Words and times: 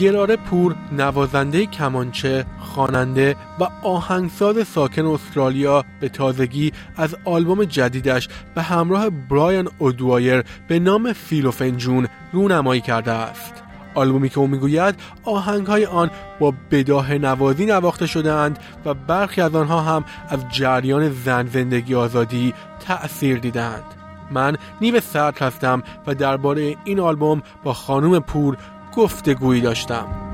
گراره 0.00 0.36
پور 0.36 0.74
نوازنده 0.92 1.66
کمانچه، 1.66 2.46
خواننده 2.58 3.36
و 3.60 3.64
آهنگساز 3.82 4.68
ساکن 4.68 5.06
استرالیا 5.06 5.84
به 6.00 6.08
تازگی 6.08 6.72
از 6.96 7.16
آلبوم 7.24 7.64
جدیدش 7.64 8.28
به 8.54 8.62
همراه 8.62 9.10
برایان 9.10 9.68
اودوایر 9.78 10.44
به 10.68 10.78
نام 10.78 11.12
فیلوفنجون 11.12 12.08
رونمایی 12.32 12.80
کرده 12.80 13.12
است. 13.12 13.54
آلبومی 13.94 14.28
که 14.28 14.38
او 14.38 14.46
می‌گوید 14.46 14.94
آهنگهای 15.24 15.86
آن 15.86 16.10
با 16.38 16.54
بداه 16.70 17.14
نوازی 17.14 17.66
نواخته 17.66 18.06
شدهاند 18.06 18.58
و 18.84 18.94
برخی 18.94 19.40
از 19.40 19.54
آنها 19.54 19.80
هم 19.80 20.04
از 20.28 20.40
جریان 20.50 21.10
زن 21.10 21.46
زندگی 21.46 21.94
آزادی 21.94 22.54
تأثیر 22.86 23.38
دیدند. 23.38 23.84
من 24.30 24.56
نیو 24.80 25.00
سرد 25.00 25.42
هستم 25.42 25.82
و 26.06 26.14
درباره 26.14 26.76
این 26.84 27.00
آلبوم 27.00 27.42
با 27.64 27.72
خانم 27.72 28.18
پور 28.18 28.56
گفتگویی 28.96 29.60
داشتم. 29.60 30.29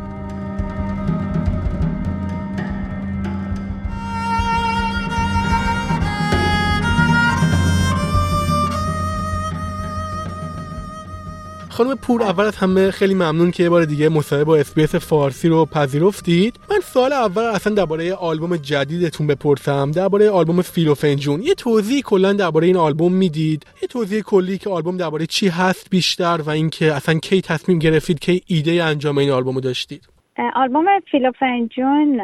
خانم 11.76 11.94
پور 11.94 12.22
اول 12.22 12.44
از 12.44 12.56
همه 12.56 12.90
خیلی 12.90 13.14
ممنون 13.14 13.50
که 13.50 13.62
یه 13.62 13.68
بار 13.68 13.84
دیگه 13.84 14.08
مصاحبه 14.08 14.44
با 14.44 14.56
SBS 14.56 14.94
فارسی 14.94 15.48
رو 15.48 15.64
پذیرفتید. 15.64 16.54
من 16.70 16.80
سوال 16.80 17.12
اول 17.12 17.42
اصلا 17.42 17.74
درباره 17.74 18.14
آلبوم 18.14 18.56
جدیدتون 18.56 19.26
بپرسم 19.26 19.90
درباره 19.90 20.30
آلبوم 20.30 20.62
فیل‌وفنجون 20.62 21.42
یه 21.42 21.54
توضیح 21.54 22.02
کلا 22.02 22.32
درباره 22.32 22.66
این 22.66 22.76
آلبوم 22.76 23.12
می‌دید؟ 23.12 23.66
یه 23.82 23.88
توضیح 23.88 24.20
کلی 24.22 24.58
که 24.58 24.70
آلبوم 24.70 24.96
درباره 24.96 25.26
چی 25.26 25.48
هست 25.48 25.90
بیشتر 25.90 26.40
و 26.46 26.50
اینکه 26.50 26.92
اصلا 26.92 27.18
کی 27.18 27.40
تصمیم 27.40 27.78
گرفتید 27.78 28.20
کی 28.20 28.42
ایده 28.46 28.84
انجام 28.84 29.18
این 29.18 29.30
آلبوم 29.30 29.60
داشتید؟ 29.60 30.08
آلبوم 30.54 30.86
فیلوفنجون 31.10 32.20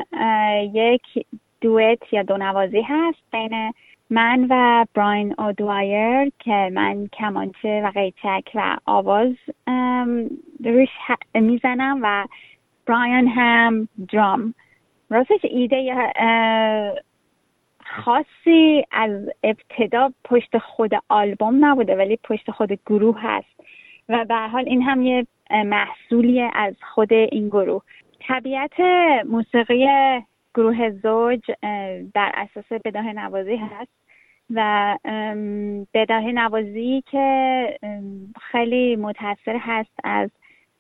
یک 0.75 1.27
دویت 1.61 2.13
یا 2.13 2.23
دو 2.23 2.37
نوازی 2.37 2.83
هست 2.89 3.19
بین 3.33 3.73
من 4.13 4.47
و 4.51 4.87
براین 4.95 5.35
اودوایر 5.39 6.33
که 6.39 6.71
من 6.73 7.07
کمانچه 7.13 7.83
و 7.85 7.91
قیچک 7.91 8.51
و 8.55 8.77
آواز 8.87 9.35
روش 10.65 10.89
می‌زنم 11.35 12.01
و 12.03 12.27
براین 12.87 13.29
هم 13.29 13.89
درام. 14.13 14.55
راستش 15.11 15.41
ایده 15.43 16.13
خاصی 17.87 18.85
از 18.91 19.31
ابتدا 19.43 20.13
پشت 20.25 20.59
خود 20.59 20.91
آلبوم 21.09 21.65
نبوده 21.65 21.97
ولی 21.97 22.19
پشت 22.25 22.51
خود 22.51 22.73
گروه 22.87 23.21
هست. 23.21 23.61
و 24.09 24.25
به 24.25 24.35
حال 24.35 24.65
این 24.69 24.83
هم 24.83 25.03
یه 25.03 25.27
محصولی 25.51 26.41
از 26.55 26.75
خود 26.95 27.13
این 27.13 27.49
گروه. 27.49 27.83
طبیعت 28.21 28.81
موسیقی 29.27 29.89
گروه 30.55 30.91
زوج 30.91 31.41
بر 32.15 32.33
اساس 32.35 32.73
بداه 32.85 33.13
نوازی 33.13 33.57
هست. 33.57 34.02
و 34.55 34.99
بداه 35.95 36.23
نوازی 36.23 37.03
که 37.11 37.79
خیلی 38.51 38.97
متاثر 38.97 39.57
هست 39.61 39.93
از 40.05 40.31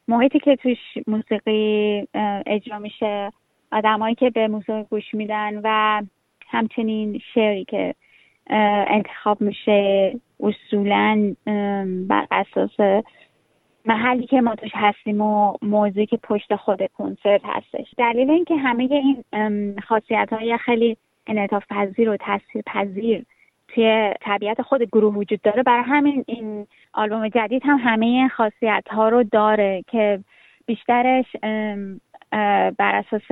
محیطی 0.08 0.38
که 0.38 0.56
توش 0.56 0.78
موسیقی 1.06 2.08
اجرا 2.46 2.78
میشه 2.78 3.32
آدمایی 3.72 4.14
که 4.14 4.30
به 4.30 4.48
موسیقی 4.48 4.82
گوش 4.90 5.14
میدن 5.14 5.60
و 5.64 6.02
همچنین 6.48 7.20
شعری 7.34 7.64
که 7.64 7.94
انتخاب 8.86 9.40
میشه 9.40 10.12
اصولا 10.40 11.34
بر 12.08 12.26
اساس 12.30 13.04
محلی 13.84 14.26
که 14.26 14.40
ما 14.40 14.54
توش 14.54 14.70
هستیم 14.74 15.20
و 15.20 15.56
موضوعی 15.62 16.06
که 16.06 16.16
پشت 16.16 16.56
خود 16.56 16.86
کنسرت 16.98 17.40
هستش. 17.44 17.94
دلیل 17.98 18.30
اینکه 18.30 18.56
همه 18.56 18.88
این 19.34 19.80
خاصیت 19.80 20.28
های 20.32 20.58
خیلی 20.58 20.96
انعطاف 21.26 21.64
پذیر 21.70 22.10
و 22.10 22.16
تاثیر 22.16 22.62
پذیر 22.66 23.24
توی 23.74 24.14
طبیعت 24.20 24.62
خود 24.62 24.82
گروه 24.82 25.14
وجود 25.14 25.40
داره. 25.40 25.62
برای 25.62 25.82
همین 25.82 26.24
این 26.26 26.66
آلبوم 26.92 27.28
جدید 27.28 27.62
هم 27.64 27.78
همه 27.84 28.28
خاصیت 28.28 28.84
ها 28.90 29.08
رو 29.08 29.22
داره 29.22 29.84
که 29.86 30.20
بیشترش 30.66 31.36
بر 32.78 33.04
اساس 33.04 33.30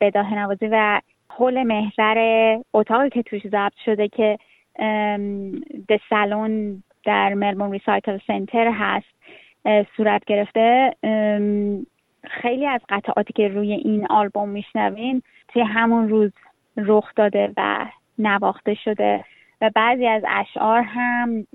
بداه 0.00 0.34
نوازی 0.34 0.68
و 0.72 1.00
حول 1.30 1.62
محور 1.62 2.18
اتاقی 2.74 3.10
که 3.10 3.22
توش 3.22 3.42
ضبط 3.46 3.76
شده 3.84 4.08
که 4.08 4.38
د 5.88 6.00
سالن 6.10 6.82
در 7.04 7.34
ملبورن 7.34 7.72
ریسایکل 7.72 8.18
سنتر 8.26 8.70
هست 8.74 9.06
صورت 9.96 10.24
گرفته. 10.24 10.96
خیلی 12.24 12.66
از 12.66 12.80
قطعاتی 12.88 13.32
که 13.32 13.48
روی 13.48 13.72
این 13.72 14.06
آلبوم 14.10 14.48
میشنوین 14.48 15.22
توی 15.48 15.62
همون 15.62 16.08
روز 16.08 16.32
رخ 16.76 17.12
داده 17.16 17.52
و 17.56 17.86
نواخته 18.18 18.74
شده. 18.74 19.24
و 19.62 19.70
بعضی 19.74 20.06
از 20.06 20.22
اشعار 20.28 20.80
هم 20.82 21.46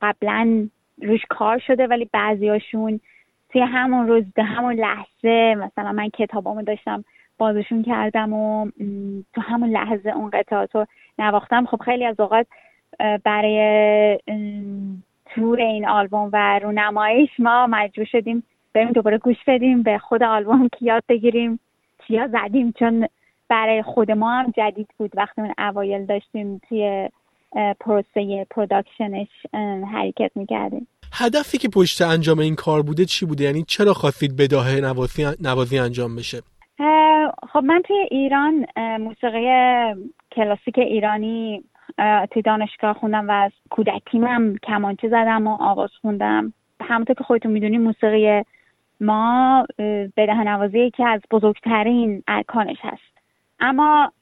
قبلا 0.00 0.68
روش 1.02 1.20
کار 1.28 1.58
شده 1.58 1.86
ولی 1.86 2.08
بعضیاشون 2.12 3.00
توی 3.48 3.60
همون 3.60 4.08
روز 4.08 4.24
به 4.34 4.44
همون 4.44 4.74
لحظه 4.74 5.54
مثلا 5.54 5.92
من 5.92 6.08
کتابامو 6.08 6.62
داشتم 6.62 7.04
بازشون 7.38 7.82
کردم 7.82 8.32
و 8.32 8.70
تو 9.34 9.40
همون 9.40 9.68
لحظه 9.68 10.10
اون 10.10 10.30
قطعات 10.30 10.74
رو 10.74 10.86
نواختم. 11.18 11.66
خب 11.66 11.82
خیلی 11.82 12.04
از 12.04 12.20
اوقات 12.20 12.46
برای 13.24 14.18
تور 15.26 15.60
این 15.60 15.88
آلبوم 15.88 16.30
و 16.32 16.58
رونماییش 16.58 17.30
ما 17.38 17.66
مجبور 17.66 18.04
شدیم 18.04 18.42
بریم 18.74 18.92
دوباره 18.92 19.18
گوش 19.18 19.44
بدیم 19.46 19.82
به 19.82 19.98
خود 19.98 20.22
آلبوم 20.22 20.68
که 20.68 20.78
یاد 20.80 21.02
بگیریم 21.08 21.60
چیا 21.98 22.28
زدیم. 22.28 22.72
چون 22.72 23.08
برای 23.48 23.82
خود 23.82 24.10
ما 24.10 24.32
هم 24.32 24.52
جدید 24.56 24.88
بود. 24.98 25.10
وقتی 25.14 25.42
من 25.42 25.54
اوایل 25.58 26.06
داشتیم 26.06 26.60
توی 26.68 27.08
پروسه 27.80 28.46
production 28.50 29.15
ش 29.15 29.28
حرکت 29.92 30.30
می‌کردیم. 30.34 30.88
هدفی 31.12 31.58
که 31.58 31.68
پشت 31.68 32.02
انجام 32.02 32.38
این 32.38 32.54
کار 32.54 32.82
بوده 32.82 33.04
چی 33.04 33.26
بوده؟ 33.26 33.44
یعنی 33.44 33.62
چرا 33.62 33.92
خواستید 33.92 34.36
بداهه 34.36 34.80
نوازی, 34.80 35.26
نوازی 35.42 35.78
انجام 35.78 36.16
بشه؟ 36.16 36.42
خب 37.52 37.64
من 37.64 37.82
توی 37.86 37.96
ایران 38.10 38.66
موسیقی 38.76 39.46
کلاسیک 40.32 40.78
ایرانی 40.78 41.64
توی 42.30 42.42
دانشگاه 42.42 42.92
خوندم 42.92 43.28
و 43.28 43.32
از 43.32 43.52
کودکیم 43.70 44.24
هم 44.24 44.56
کمانچه 44.62 45.08
زدم 45.08 45.46
و 45.46 45.56
آواز 45.60 45.90
خوندم. 46.00 46.52
همونطور 46.80 47.16
که 47.16 47.24
خودتون 47.24 47.52
می‌دونیم 47.52 47.82
موسیقی 47.82 48.42
ما 49.00 49.66
بدهه 50.16 50.44
نوازی 50.44 50.90
که 50.90 51.06
از 51.06 51.20
بزرگترین 51.30 52.22
ارکانش 52.28 52.76
هست. 52.80 53.17
اما 53.60 54.12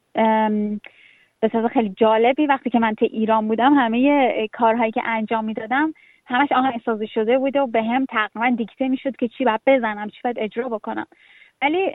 به 1.41 1.49
صورت 1.53 1.73
خیلی 1.73 1.95
جالبی 1.97 2.47
وقتی 2.47 2.71
که 2.71 2.79
من 2.79 2.95
تو 2.95 3.05
ایران 3.05 3.49
بودم 3.49 3.75
همه 3.75 4.49
کارهایی 4.53 4.93
که 4.93 5.03
انجام 5.05 5.45
می‌دادم 5.45 5.95
همش 6.27 6.53
آهنگسازی 6.53 7.07
شده 7.07 7.39
بوده 7.39 7.61
و 7.61 7.67
به 7.67 7.83
هم 7.83 8.05
تقریبا 8.05 8.57
دیکته 8.57 8.89
می‌شد 8.89 9.17
که 9.17 9.29
چی 9.29 9.45
باید 9.45 9.61
بزنم 9.67 10.09
چی 10.09 10.21
باید 10.25 10.39
اجرا 10.39 10.69
بکنم. 10.69 11.07
ولی 11.63 11.95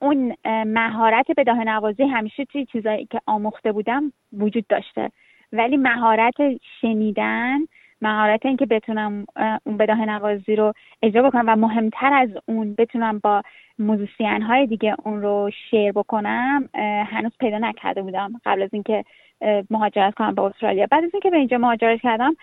اون 0.00 0.36
مهارت 0.66 1.26
بداه 1.36 1.64
نوازی 1.64 2.02
همیشه 2.02 2.44
توی 2.44 2.66
چیزایی 2.66 3.06
که 3.06 3.20
آموخته 3.26 3.72
بودم 3.72 4.12
وجود 4.32 4.66
داشته. 4.66 5.10
ولی 5.52 5.76
مهارت 5.76 6.34
شنیدن 6.80 7.58
مهارت 8.02 8.46
اینکه 8.46 8.66
بتونم 8.66 9.26
اون 9.64 9.76
بداه 9.76 10.04
نوازی 10.04 10.56
رو 10.56 10.72
اجرا 11.02 11.22
بکنم 11.22 11.44
و 11.48 11.56
مهمتر 11.56 12.12
از 12.12 12.28
اون 12.46 12.74
بتونم 12.78 13.18
با 13.18 13.42
musician 13.78 14.42
های 14.42 14.66
دیگه 14.66 14.96
اون 15.04 15.22
رو 15.22 15.50
share 15.70 15.92
بکنم 15.92 16.68
هنوز 17.06 17.32
پیدا 17.40 17.58
نکرده 17.58 18.02
بودم 18.02 18.32
قبل 18.44 18.62
از 18.62 18.70
اینکه 18.72 19.04
مهاجرت 19.70 20.14
کنم 20.14 20.34
به 20.34 20.42
استرالیا. 20.42 20.86
بعد 20.90 21.04
از 21.04 21.10
اینکه 21.12 21.30
به 21.30 21.36
اینجا 21.36 21.58
مهاجرت 21.58 22.00
کردم 22.00 22.36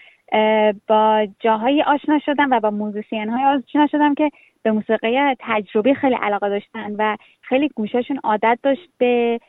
با 0.88 1.28
جاهایی 1.40 1.82
آشنا 1.84 2.20
شدم 2.20 2.52
و 2.52 2.60
با 2.60 2.70
musician 2.70 3.30
های 3.30 3.44
آشنا 3.44 3.88
شدم 3.88 4.16
که 4.16 4.32
به 4.64 4.72
موسیقی 4.72 5.36
تجربی 5.40 5.94
خیلی 5.94 6.16
علاقه 6.16 6.50
داشتن 6.50 6.96
و 6.98 7.18
خیلی 7.42 7.70
گوشاشون 7.76 8.20
عادت 8.24 8.60
داشت 8.64 8.90
به 8.98 9.40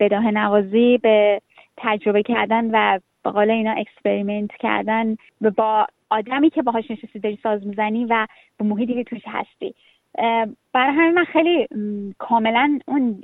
بداهه 0.00 0.30
نوازی 0.30 0.98
به 0.98 1.40
تجربه 1.76 2.22
کردن 2.22 2.70
و 2.70 2.98
به 3.24 3.30
قول 3.30 3.50
اینا 3.50 3.72
experiment 3.72 4.50
کردن 4.50 5.16
با 5.56 5.86
آدمی 6.10 6.50
که 6.50 6.62
باهاش 6.62 6.90
نشستی 6.90 7.18
داری 7.18 7.38
ساز 7.42 7.66
می‌زنی 7.66 8.04
و 8.04 8.26
به 8.58 8.64
محیطی 8.64 8.94
که 8.94 9.04
توش 9.04 9.22
هستی. 9.26 9.74
برای 10.72 10.94
همین 10.94 11.14
من 11.14 11.24
خیلی 11.24 11.68
کاملا 12.18 12.78
اون 12.86 13.20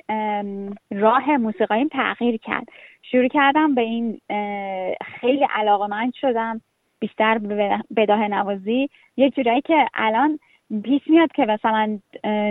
راه 0.90 1.36
موسیقاییم 1.36 1.88
تغییر 1.88 2.36
کرد. 2.36 2.68
شروع 3.02 3.28
کردم 3.28 3.74
به 3.74 3.80
این 3.80 4.20
خیلی 5.20 5.46
علاقه 5.54 5.86
من 5.86 6.12
شدم 6.20 6.60
بیشتر 6.98 7.38
به 7.38 7.78
بداه 7.96 8.28
نوازی. 8.28 8.90
یه 9.16 9.30
جورایی 9.30 9.60
که 9.60 9.86
الان 9.94 10.38
پیش 10.84 11.02
میاد 11.06 11.32
که 11.32 11.46
مثلا 11.46 11.98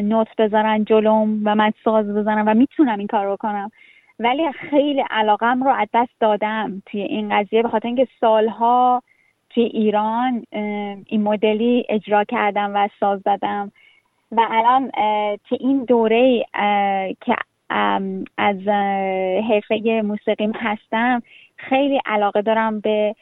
نوت 0.02 0.28
بذارن 0.38 0.84
جلوم 0.84 1.42
و 1.46 1.56
من 1.56 1.72
ساز 1.84 2.06
بزنم 2.06 2.44
و 2.48 2.54
می‌تونم 2.54 3.00
این 3.00 3.08
کار 3.08 3.26
رو 3.26 3.36
کنم 3.36 3.72
ولی 4.20 4.52
خیلی 4.52 5.04
علاقم 5.10 5.64
رو 5.64 5.70
از 5.70 5.88
دست 5.94 6.12
دادم 6.20 6.82
توی 6.86 7.02
این 7.02 7.30
قضیه 7.30 7.64
به 7.64 7.70
خاطر 7.70 7.88
اینکه 7.88 8.08
سالها 8.20 9.04
توی 9.50 9.64
ایران 9.64 10.44
این 11.06 11.24
مدلی 11.24 11.86
اجرا 11.90 12.24
کردم 12.24 12.72
و 12.76 12.90
ساز 13.00 13.22
زدم 13.26 13.72
و 14.32 14.48
الان 14.50 14.92
توی 15.50 15.58
این 15.60 15.84
دوره 15.84 16.46
که 17.22 17.36
از 18.38 18.68
حرفه 19.50 20.02
موسیقیم 20.02 20.52
هستم 20.56 21.22
خیلی 21.58 22.02
علاقه 22.06 22.42
دارم 22.42 22.80
به 22.80 23.16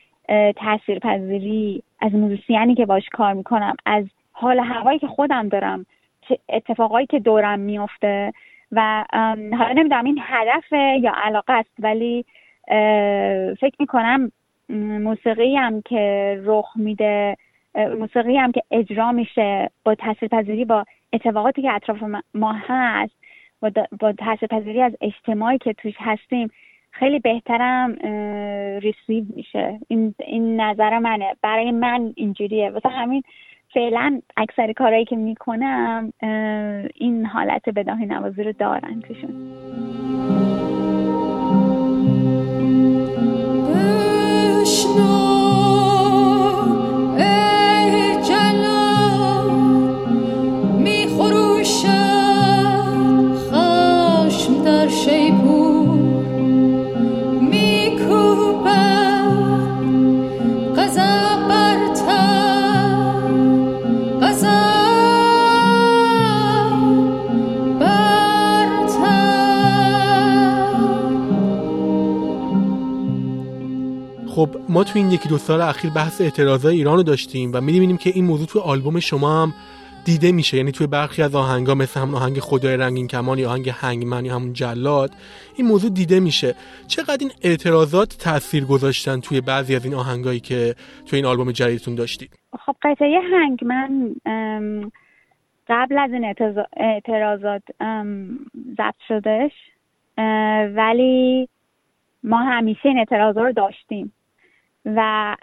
تاثیرپذیری 0.55 1.83
از 1.99 2.13
موزیسیانی 2.13 2.75
که 2.75 2.85
باش 2.85 3.09
کار 3.09 3.33
می‌کنم 3.33 3.75
از 3.85 4.05
حال 4.31 4.59
هوایی 4.59 4.99
که 4.99 5.07
خودم 5.07 5.49
دارم 5.49 5.85
اتفاقایی 6.49 7.07
که 7.07 7.19
دورم 7.19 7.59
میفته 7.59 8.33
و 8.75 9.05
حالا 9.57 9.73
نمی‌دونم 9.75 10.05
این 10.05 10.19
هدف 10.21 10.71
یا 11.01 11.13
علاقه 11.15 11.53
است 11.53 11.73
ولی 11.79 12.25
فکر 13.59 13.75
می‌کنم 13.79 14.31
موسیقی 14.99 15.55
هم 15.55 15.81
که 15.81 16.35
رخ 16.43 16.71
میده 16.75 17.37
موسیقی 17.75 18.37
هم 18.37 18.51
که 18.51 18.61
اجرا 18.71 19.11
میشه 19.11 19.69
با 19.83 19.95
تاثیرپذیری 19.95 20.65
با 20.65 20.85
اتفاقاتی 21.13 21.61
که 21.61 21.71
اطراف 21.71 22.03
ما 22.33 22.53
هست 22.53 23.15
با 23.99 24.11
تاثیرپذیری 24.11 24.81
از 24.81 24.95
اجتماعی 25.01 25.57
که 25.57 25.73
توش 25.73 25.93
هستیم 25.99 26.51
خیلی 26.91 27.19
بهترم 27.19 27.93
ریسیو 28.79 29.25
میشه. 29.35 29.79
این, 29.87 30.15
این 30.27 30.61
نظر 30.61 30.99
منه. 30.99 31.35
برای 31.41 31.71
من 31.71 32.13
اینجوریه. 32.15 32.69
واسه 32.69 32.89
همین 32.89 33.23
فعلا 33.75 34.21
اکثر 34.37 34.73
کارهایی 34.73 35.05
که 35.05 35.15
می‌کنم 35.15 36.13
این 36.95 37.25
حالت 37.25 37.69
بداهی 37.69 38.05
نوازی 38.05 38.43
رو 38.43 38.51
دارن 38.51 39.01
توشون. 39.07 40.14
ما 74.75 74.83
تو 74.83 74.99
این 74.99 75.11
یکی 75.11 75.29
دو 75.29 75.37
سال 75.37 75.61
اخیر 75.61 75.91
بحث 75.91 76.21
اعتراضای 76.21 76.75
ایران 76.75 76.95
رو 76.95 77.03
داشتیم 77.03 77.51
و 77.53 77.61
می‌بینیم 77.61 77.97
که 77.97 78.09
این 78.09 78.25
موضوع 78.25 78.47
تو 78.47 78.59
آلبوم 78.59 78.99
شما 78.99 79.43
هم 79.43 79.53
دیده 80.05 80.31
میشه. 80.31 80.57
یعنی 80.57 80.71
توی 80.71 80.87
برخی 80.87 81.21
از 81.21 81.35
آهنگا 81.35 81.75
مثل 81.75 81.99
همون 81.99 82.15
آهنگ 82.15 82.39
خدای 82.39 82.77
رنگین 82.77 83.07
کمان 83.07 83.39
یا 83.39 83.49
آهنگ 83.49 83.69
هنگمن 83.69 84.25
یا 84.25 84.35
همون 84.35 84.53
جلاد 84.53 85.11
این 85.55 85.67
موضوع 85.67 85.89
دیده 85.89 86.19
میشه. 86.19 86.55
چقدر 86.87 87.17
این 87.19 87.31
اعتراضات 87.41 88.17
تاثیر 88.19 88.65
گذاشتن 88.65 89.19
توی 89.19 89.41
بعضی 89.41 89.75
از 89.75 89.85
این 89.85 89.93
آهنگایی 89.93 90.39
که 90.39 90.75
توی 91.05 91.17
این 91.17 91.25
آلبوم 91.25 91.51
جدیدتون 91.51 91.95
داشتید؟ 91.95 92.39
خب 92.65 92.75
قطعه 92.81 93.21
هنگمن 93.31 94.15
قبل 95.67 95.97
از 95.97 96.11
این 96.13 96.33
اعتراضات 96.77 97.63
ضبط 98.77 99.01
شدش 99.07 99.51
ولی 100.75 101.49
ما 102.23 102.37
همیشه 102.37 102.85
این 102.85 102.97
اعتراضات 102.97 103.43
رو 103.43 103.51
داشتیم. 103.51 104.11
و 104.85 105.35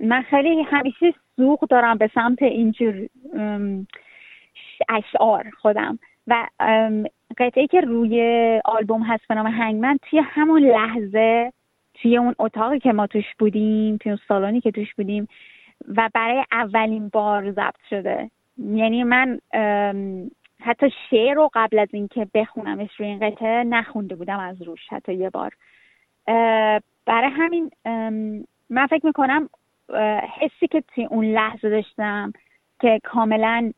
من 0.00 0.22
خیلی 0.22 0.62
همیشه 0.62 1.14
سوق 1.36 1.68
دارم 1.68 1.98
به 1.98 2.10
سمت 2.14 2.42
اینجور 2.42 3.08
اشعار 4.88 5.50
خودم 5.60 5.98
و 6.26 6.48
قطعه 7.38 7.66
که 7.66 7.80
روی 7.80 8.60
آلبوم 8.64 9.02
هست 9.02 9.28
به 9.28 9.34
نام 9.34 9.46
هنگمن 9.46 9.98
توی 10.02 10.18
همون 10.18 10.62
لحظه 10.62 11.52
توی 11.94 12.16
اون 12.16 12.34
اتاقی 12.38 12.78
که 12.78 12.92
ما 12.92 13.06
توش 13.06 13.34
بودیم 13.38 13.96
توی 13.96 14.12
اون 14.12 14.20
سالانی 14.28 14.60
که 14.60 14.70
توش 14.70 14.94
بودیم 14.94 15.28
و 15.96 16.10
برای 16.14 16.44
اولین 16.52 17.08
بار 17.08 17.50
ضبط 17.50 17.80
شده. 17.90 18.30
یعنی 18.58 19.04
من 19.04 19.40
حتی 20.60 20.86
شعر 21.10 21.34
رو 21.34 21.50
قبل 21.54 21.78
از 21.78 21.88
اینکه 21.92 22.26
بخونمش 22.34 22.90
روی 22.96 23.08
این 23.08 23.30
قطعه 23.30 23.64
نخونده 23.64 24.14
بودم 24.14 24.38
از 24.38 24.62
روش 24.62 24.80
حتی 24.90 25.14
یه 25.14 25.30
بار. 25.30 25.52
برای 27.06 27.30
همین 27.30 27.70
من 28.70 28.86
فکر 28.86 29.06
می‌کنم 29.06 29.48
حسی 30.40 30.66
که 30.70 30.80
توی 30.94 31.04
اون 31.04 31.24
لحظه 31.24 31.70
داشتم 31.70 32.32
که 32.80 33.00
کاملا 33.04 33.72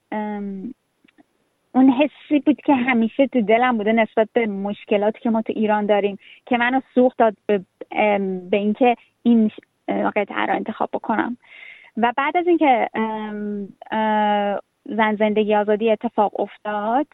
اون 1.72 1.90
حسی 1.90 2.40
بود 2.46 2.60
که 2.60 2.74
همیشه 2.74 3.26
تو 3.26 3.40
دلم 3.40 3.76
بوده 3.76 3.92
نسبت 3.92 4.28
به 4.32 4.46
مشکلاتی 4.46 5.20
که 5.20 5.30
ما 5.30 5.42
تو 5.42 5.52
ایران 5.56 5.86
داریم 5.86 6.18
که 6.46 6.56
منو 6.56 6.80
سوخت 6.94 7.18
داد 7.18 7.36
به, 7.46 7.60
به 8.50 8.56
اینکه 8.56 8.96
این 9.22 9.50
قطعه 9.88 10.46
رو 10.46 10.54
انتخاب 10.54 10.90
بکنم. 10.92 11.36
و 11.96 12.12
بعد 12.16 12.36
از 12.36 12.46
اینکه 12.46 12.88
زن 14.84 15.16
زندگی 15.16 15.54
آزادی 15.54 15.90
اتفاق 15.90 16.40
افتاد 16.40 17.06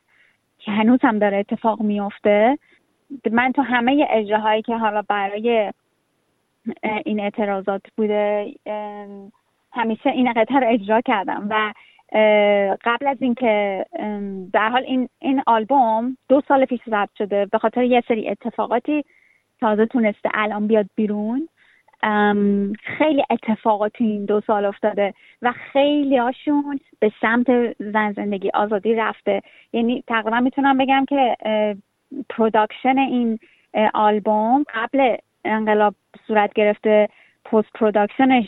که 0.59 0.73
هنوز 0.73 0.99
هم 1.03 1.19
داره 1.19 1.37
اتفاق 1.39 1.81
میفته 1.81 2.59
من 3.31 3.53
تو 3.53 3.63
همه 3.63 4.07
اجراهایی 4.11 4.63
که 4.63 4.77
حالا 4.77 5.03
برای 5.03 5.73
این 7.05 7.21
اعتراضات 7.21 7.83
بوده 7.97 8.55
همیشه 9.73 10.11
این 10.11 10.33
قطعه 10.33 10.61
رو 10.61 10.67
اجرا 10.69 11.01
کردم 11.01 11.47
و 11.51 11.73
قبل 12.85 13.07
از 13.07 13.17
اینکه 13.21 13.85
در 14.53 14.69
حال 14.69 14.83
این 14.83 15.09
این 15.19 15.43
آلبوم 15.47 16.17
دو 16.29 16.43
سال 16.49 16.65
پیش 16.65 16.81
ضبط 16.91 17.15
شده 17.19 17.47
به 17.47 17.59
خاطر 17.59 17.83
یه 17.83 18.03
سری 18.09 18.29
اتفاقاتی 18.29 19.05
تازه 19.61 19.87
تونسته 19.87 20.31
الان 20.35 20.67
بیاد 20.67 20.87
بیرون. 20.95 21.49
خیلی 22.99 23.25
اتفاقات 23.31 23.93
این 23.99 24.25
دو 24.25 24.41
سال 24.41 24.65
افتاده 24.65 25.15
و 25.43 25.53
خیلی 25.53 26.17
هاشون 26.17 26.81
به 27.01 27.13
سمت 27.21 27.47
زن 27.79 28.13
زندگی 28.13 28.51
آزادی 28.55 28.95
رفته. 28.95 29.43
یعنی 29.73 30.05
تقریبا 30.07 30.41
می‌تونم 30.41 30.79
بگم 30.79 31.05
که 31.09 31.37
production 32.29 32.99
این 32.99 33.39
آلبوم 33.95 34.65
قبل 34.75 35.17
انقلاب 35.45 35.95
صورت 36.27 36.53
گرفته 36.53 37.09
post 37.45 37.73
production 37.75 38.35
ش 38.35 38.47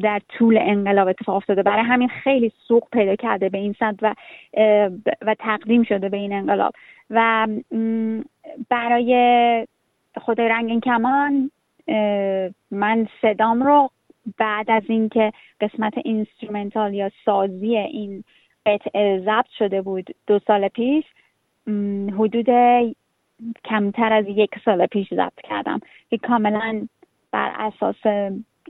در 0.00 0.20
طول 0.28 0.58
انقلاب 0.60 1.08
اتفاق 1.08 1.36
افتاده. 1.36 1.62
برای 1.62 1.84
همین 1.84 2.08
خیلی 2.08 2.52
سوق 2.68 2.88
پیدا 2.92 3.16
کرده 3.16 3.48
به 3.48 3.58
این 3.58 3.74
سمت 3.78 3.96
و 4.02 4.14
و 5.22 5.34
تقدیم 5.38 5.82
شده 5.82 6.08
به 6.08 6.16
این 6.16 6.32
انقلاب. 6.32 6.72
و 7.10 7.48
برای 8.68 9.66
خدای 10.20 10.48
رنگین 10.48 10.80
کمان 10.80 11.50
من 12.70 13.08
صدام 13.22 13.62
رو 13.62 13.90
بعد 14.38 14.70
از 14.70 14.82
اینکه 14.88 15.32
قسمت 15.60 15.94
instrumental 16.04 16.94
یا 16.94 17.10
سازی 17.24 17.76
این 17.76 18.24
قطعه 18.66 19.22
ضبط 19.24 19.48
شده 19.58 19.82
بود 19.82 20.06
دو 20.26 20.38
سال 20.38 20.68
پیش 20.68 21.04
حدود 22.18 22.46
کمتر 23.64 24.12
از 24.12 24.24
یک 24.28 24.50
سال 24.64 24.86
پیش 24.86 25.14
ضبط 25.14 25.40
کردم 25.44 25.80
که 26.10 26.18
کاملا 26.18 26.86
بر 27.32 27.52
اساس 27.58 28.06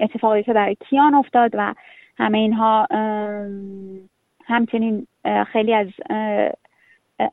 اتفاقی 0.01 0.43
که 0.43 0.53
برای 0.53 0.77
کیان 0.91 1.15
افتاد 1.15 1.51
و 1.55 1.75
همه 2.19 2.39
اینها 2.39 2.87
همچنین 4.45 5.07
خیلی 5.53 5.75
از 5.75 5.89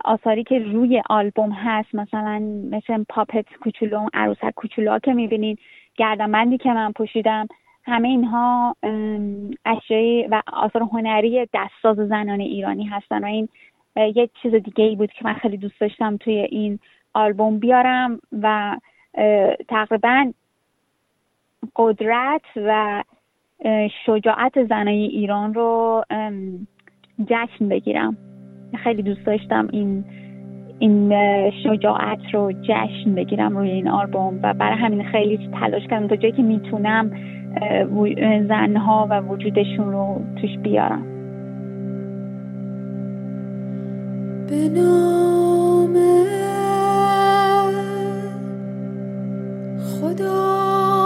آثاری 0.06 0.44
که 0.44 0.60
روی 0.60 1.02
آلبوم 1.10 1.52
هست 1.52 1.96
مثلا 1.96 2.40
مثل 2.72 3.04
پاپت 3.10 3.46
کوچولو 3.62 4.08
عروسک 4.14 4.54
کوچولو 4.56 5.00
که 5.00 5.14
می‌بینید 5.14 5.60
گردنبندی 5.96 6.58
که 6.58 6.74
من 6.74 6.92
پوشیدم 6.92 7.48
همه 7.84 8.08
اینها 8.08 8.76
اشیای 9.66 10.28
و 10.28 10.42
آثار 10.54 10.82
هنری 10.82 11.48
دستساز 11.54 11.98
زنان 11.98 12.40
ایرانی 12.40 12.86
هستن 12.86 13.24
و 13.24 13.28
این 13.28 13.50
یک 13.96 14.32
چیز 14.42 14.54
دیگه 14.56 14.84
ای 14.84 14.96
بود 14.96 15.12
که 15.12 15.26
من 15.26 15.34
خیلی 15.34 15.58
دوست 15.58 15.80
داشتم 15.80 16.18
توی 16.18 16.34
این 16.34 16.80
آلبوم 17.16 17.60
بیارم 17.60 18.20
و 18.42 18.78
تقریبا 19.68 20.32
قدرت 21.76 22.42
و 22.56 23.04
شجاعت 24.06 24.64
زنای 24.64 25.04
ایران 25.06 25.54
رو 25.54 26.04
جشن 27.26 27.70
بگیرم. 27.70 28.18
خیلی 28.84 29.02
دوست 29.02 29.26
داشتم 29.26 29.68
این 29.72 30.06
این 30.80 31.14
شجاعت 31.64 32.20
رو 32.34 32.52
جشن 32.52 33.16
بگیرم 33.16 33.58
روی 33.58 33.70
این 33.70 33.88
آلبوم 33.88 34.40
و 34.44 34.54
برای 34.54 34.78
همین 34.78 35.04
خیلی 35.04 35.50
تلاش 35.60 35.88
کردم 35.88 36.08
تا 36.08 36.16
جایی 36.16 36.34
که 36.34 36.42
می‌تونم 36.42 37.12
زنها 38.48 39.08
و 39.10 39.22
وجودشون 39.22 39.92
رو 39.92 40.22
توش 40.42 40.58
بیارم. 40.58 41.04
به 44.50 44.70
نام 44.70 45.94
خدا 50.02 51.05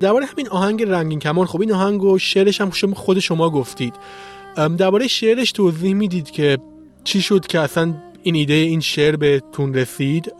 درباره 0.00 0.26
همین 0.26 0.48
آهنگ 0.48 0.82
رنگین 0.82 1.18
کمان 1.18 1.46
خب 1.46 1.60
این 1.60 1.72
آهنگ 1.72 2.02
و 2.02 2.18
شعرش 2.18 2.60
هم 2.60 2.70
خود 2.70 3.18
شما 3.18 3.50
گفتید. 3.50 3.94
درباره 4.78 5.08
شعرش 5.08 5.52
توضیح 5.52 5.94
می‌دید 5.94 6.30
که 6.30 6.58
چی 7.12 7.20
شد 7.20 7.46
که 7.46 7.60
اصلا 7.60 7.94
این 8.22 8.34
ایده 8.34 8.54
این 8.54 8.80
شعر 8.80 9.16
بهتون 9.16 9.74
رسید؟ 9.74 10.32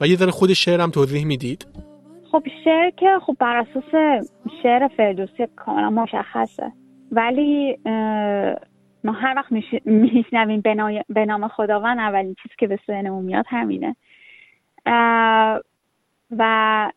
و 0.00 0.06
یه 0.06 0.16
ذره 0.16 0.30
خود 0.30 0.52
شعر 0.52 0.80
هم 0.80 0.90
توضیح 0.90 1.24
می‌دید؟ 1.26 1.66
خب 2.32 2.42
شعر 2.64 2.90
که 2.90 3.06
خب 3.26 3.36
بر 3.40 3.56
اساس 3.56 3.84
شعر 4.62 4.88
فردوسی 4.88 5.46
کاملا 5.56 5.90
مشخصه. 5.90 6.72
ولی 7.12 7.78
ما 9.04 9.12
هر 9.12 9.34
وقت 9.36 9.52
میشنویم 9.84 10.62
به 11.08 11.24
نام 11.24 11.48
خداوند 11.48 11.98
اولین 11.98 12.36
چیزی 12.42 12.54
که 12.58 12.66
به 12.66 12.78
ذهنمون 12.86 13.24
میاد 13.24 13.44
همینه. 13.48 13.96
و 16.38 16.90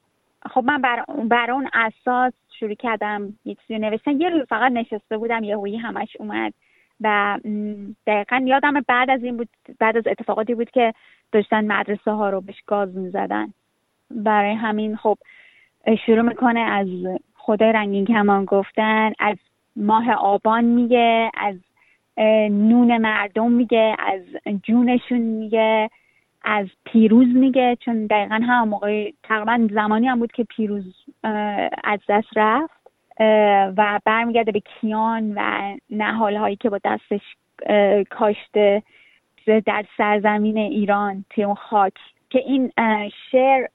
خب 0.49 0.63
من 0.63 0.81
بر, 1.27 1.51
اون 1.51 1.69
اساس 1.73 2.33
شروع 2.59 2.75
کردم 2.75 3.33
یه 3.45 3.55
چیزی 3.55 3.79
نوشتن. 3.79 4.21
یه 4.21 4.29
روز 4.29 4.47
فقط 4.49 4.71
نشسته 4.71 5.17
بودم 5.17 5.43
یه 5.43 5.79
همش 5.79 6.17
اومد. 6.19 6.53
و 7.01 7.39
دقیقا 8.07 8.41
یادم 8.45 8.73
بعد 8.87 9.09
از 9.09 9.23
این 9.23 9.37
بود 9.37 9.49
بعد 9.79 9.97
از 9.97 10.07
اتفاقاتی 10.07 10.55
بود 10.55 10.71
که 10.71 10.93
داشتن 11.31 11.65
مدرسه 11.65 12.11
ها 12.11 12.29
رو 12.29 12.41
بهش 12.41 12.61
گاز 12.65 12.97
می‌زدن. 12.97 13.53
برای 14.11 14.53
همین 14.53 14.95
خب 14.95 15.17
شروع 16.05 16.21
می‌کنه 16.21 16.59
از 16.59 16.87
خدای 17.33 17.71
رنگین 17.71 18.05
کمان 18.05 18.45
گفتن 18.45 19.11
از 19.19 19.37
ماه 19.75 20.11
آبان 20.11 20.63
میگه 20.63 21.31
از 21.37 21.55
نون 22.51 22.97
مردم 22.97 23.51
میگه 23.51 23.95
از 23.99 24.21
جونشون 24.63 25.17
میگه 25.17 25.89
از 26.43 26.67
پیروز 26.85 27.27
میگه. 27.35 27.77
چون 27.79 28.05
دقیقا 28.05 28.39
هم 28.43 28.69
موقع 28.69 29.11
تقریبا 29.23 29.67
زمانی 29.71 30.07
هم 30.07 30.19
بود 30.19 30.31
که 30.31 30.43
پیروز 30.43 30.95
از 31.83 31.99
دست 32.09 32.27
رفت. 32.35 32.76
و 33.77 33.99
برمیگرده 34.05 34.51
به 34.51 34.59
کیان 34.59 35.33
و 35.35 35.41
نهال 35.89 36.35
هایی 36.35 36.55
که 36.55 36.69
با 36.69 36.79
دستش 36.83 37.21
کاشته 38.09 38.83
در 39.65 39.85
سرزمین 39.97 40.57
ایران 40.57 41.25
توی 41.29 41.43
اون 41.43 41.55
خاک. 41.55 41.93
که 42.29 42.39
این 42.39 42.71
شعر 43.31 43.67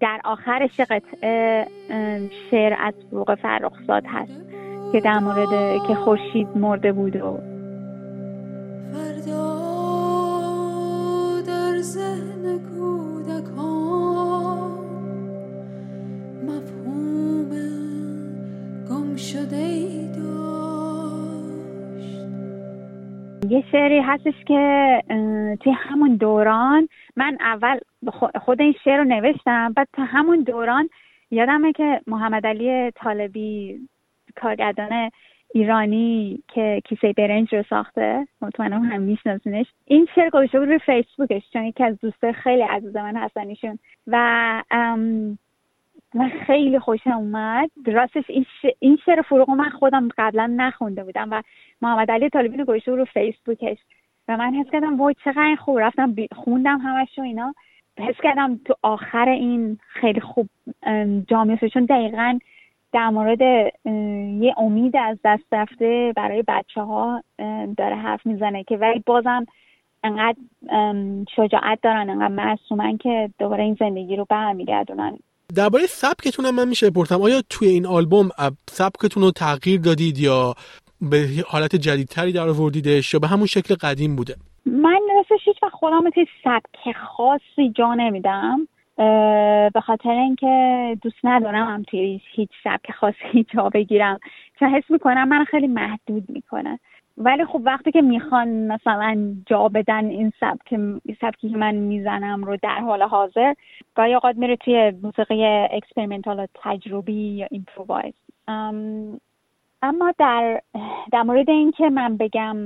در 0.00 0.20
آخرش 0.24 0.80
قطعه 0.80 1.66
شعر 2.50 2.76
از 2.78 2.94
فروغ 3.10 3.34
فرخزاد 3.34 4.04
هست 4.06 4.52
که 4.92 5.00
در 5.00 5.18
مورد 5.18 5.82
که 5.88 5.94
خورشید 5.94 6.48
مرده 6.56 6.92
بود 6.92 7.16
و 7.16 7.49
یه 23.48 23.64
شعری 23.72 23.98
هستش 23.98 24.34
که 24.46 25.02
توی 25.60 25.72
همون 25.72 26.16
دوران 26.16 26.88
من 27.16 27.38
اول 27.40 27.78
خود 28.44 28.60
این 28.60 28.74
شعر 28.84 28.98
رو 28.98 29.04
نوشتم 29.04 29.72
بعد 29.72 29.88
تو 29.92 30.02
همون 30.02 30.42
دوران 30.42 30.88
یادمه 31.30 31.72
که 31.72 32.00
محمد 32.06 32.46
علی 32.46 32.90
طالبی 32.90 33.78
کارگردان 34.36 35.10
ایرانی 35.54 36.42
که 36.48 36.82
کیسه 36.84 37.12
برنج 37.12 37.54
رو 37.54 37.62
ساخته 37.70 38.28
مطمئنم 38.42 38.82
هم 38.82 39.02
میشناسینش 39.02 39.66
این 39.84 40.08
شعر 40.14 40.30
گذاشته 40.30 40.58
بود 40.58 40.68
روی 40.68 40.78
فیسبوکش 40.78 41.42
چون 41.52 41.64
یکی 41.64 41.84
از 41.84 41.98
دوستای 42.00 42.32
خیلی 42.32 42.62
عزیز 42.62 42.96
من 42.96 43.16
هستنیشون 43.16 43.78
و 44.06 44.62
من 46.14 46.28
خیلی 46.28 46.78
خوشم 46.78 47.10
اومد. 47.10 47.70
راستش 47.86 48.24
این, 48.28 48.46
ش... 48.62 48.66
این 48.78 48.98
شعر 49.04 49.22
فروغ 49.22 49.50
من 49.50 49.70
خودم 49.70 50.08
قبلا 50.18 50.54
نخونده 50.56 51.04
بودم 51.04 51.28
و 51.30 51.42
محمد 51.82 52.10
علی 52.10 52.28
طالبی 52.28 52.56
رو 52.56 52.64
گذاشته 52.64 52.94
رو 52.94 53.04
فیسبوکش. 53.04 53.78
و 54.28 54.36
من 54.36 54.54
حس 54.54 54.70
کردم 54.72 55.00
وای 55.00 55.14
چقدر 55.24 55.56
خوب. 55.56 55.78
رفتم 55.78 56.14
خوندم 56.32 56.78
همش 56.78 57.18
و 57.18 57.22
اینا. 57.22 57.54
حس 57.98 58.16
کردم 58.22 58.60
تو 58.64 58.74
آخر 58.82 59.28
این 59.28 59.78
خیلی 59.88 60.20
خوب 60.20 60.48
جامعه 61.28 61.68
چون 61.68 61.84
دقیقا 61.84 62.38
در 62.92 63.08
مورد 63.08 63.40
یه 64.42 64.54
امید 64.56 64.96
از 64.96 65.18
دست 65.24 65.44
رفته 65.52 66.12
برای 66.16 66.44
بچه 66.48 66.80
ها 66.80 67.22
داره 67.76 67.94
حرف 67.94 68.26
می‌زنه 68.26 68.64
که 68.64 68.76
ولی 68.76 69.02
بازم 69.06 69.46
انقدر 70.04 70.38
شجاعت 71.36 71.78
دارن 71.82 72.10
انقدر 72.10 72.34
معصومن 72.34 72.96
که 72.96 73.30
دوباره 73.38 73.64
این 73.64 73.76
زندگی 73.80 74.16
رو 74.16 74.26
برمیگردونن. 74.28 75.18
درباره 75.56 75.86
سبکتون 75.86 76.44
هم 76.44 76.54
من 76.54 76.68
میشه 76.68 76.90
بپرسم. 76.90 77.22
آیا 77.22 77.42
توی 77.50 77.68
این 77.68 77.86
آلبوم 77.86 78.28
سبکتون 78.68 79.22
رو 79.22 79.30
تغییر 79.30 79.80
دادید 79.80 80.18
یا 80.18 80.54
به 81.00 81.28
حالت 81.48 81.76
جدیدتری 81.76 82.32
در 82.32 82.48
آوردیدش 82.48 83.14
یا 83.14 83.20
به 83.20 83.26
همون 83.28 83.46
شکل 83.46 83.74
قدیم 83.74 84.16
بوده؟ 84.16 84.34
من 84.66 85.00
راستش 85.16 85.44
هیچ 85.44 85.56
خودم 85.72 86.10
توی 86.10 86.26
سبک 86.44 86.96
خاصی 87.16 87.70
جا 87.76 87.94
نمیدم. 87.94 88.68
به 89.74 89.80
خاطر 89.86 90.10
اینکه 90.10 90.96
دوست 91.02 91.16
ندارم 91.24 91.66
هم 91.66 91.82
توی 91.82 92.20
هیچ 92.34 92.50
سبک 92.64 92.92
خاصی 92.92 93.46
جا 93.54 93.68
بگیرم. 93.68 94.18
چون 94.58 94.68
حس 94.68 94.84
می‌کنم 94.88 95.28
من 95.28 95.44
خیلی 95.44 95.66
محدود 95.66 96.24
می‌کنه. 96.28 96.78
ولی 97.22 97.44
خب 97.44 97.60
وقتی 97.64 97.92
که 97.92 98.02
می‌خوان 98.02 98.48
مثلا 98.48 99.34
جا 99.46 99.68
بدن 99.68 100.04
این 100.04 100.32
سبک 100.40 100.74
سبکی 101.20 101.50
که 101.50 101.56
من 101.56 101.74
می‌زنم 101.74 102.44
رو 102.44 102.56
در 102.62 102.78
حال 102.78 103.02
حاضر 103.02 103.54
گاهی 103.94 104.14
اوقات 104.14 104.36
میره 104.36 104.56
توی 104.56 104.92
موسیقی 105.02 105.44
experimental 105.46 106.40
و 106.40 106.46
تجربی 106.54 107.12
یا 107.12 107.46
improvise. 107.50 108.14
اما 109.82 110.12
در 110.18 110.60
در 111.12 111.22
مورد 111.22 111.50
اینکه 111.50 111.90
من 111.90 112.16
بگم 112.16 112.56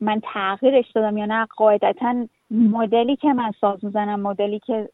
من 0.00 0.20
تغییرش 0.22 0.90
دادم 0.90 1.16
یا 1.16 1.26
نه 1.26 1.46
قاعدتا 1.56 2.26
مدلی 2.50 3.16
که 3.16 3.32
من 3.32 3.52
ساز 3.60 3.84
می‌زنم 3.84 4.20
مدلی 4.20 4.58
که 4.58 4.88